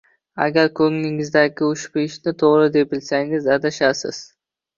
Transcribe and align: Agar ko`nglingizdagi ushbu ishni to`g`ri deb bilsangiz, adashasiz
Agar 0.43 0.69
ko`nglingizdagi 0.79 1.67
ushbu 1.73 2.01
ishni 2.05 2.33
to`g`ri 2.41 2.73
deb 2.79 2.91
bilsangiz, 2.95 3.47
adashasiz 3.59 4.25